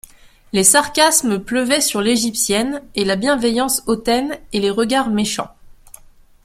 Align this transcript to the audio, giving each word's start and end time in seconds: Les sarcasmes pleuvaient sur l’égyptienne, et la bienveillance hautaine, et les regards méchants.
Les 0.51 0.63
sarcasmes 0.63 1.37
pleuvaient 1.37 1.79
sur 1.79 2.01
l’égyptienne, 2.01 2.81
et 2.95 3.05
la 3.05 3.15
bienveillance 3.15 3.83
hautaine, 3.85 4.39
et 4.51 4.59
les 4.59 4.71
regards 4.71 5.11
méchants. 5.11 5.55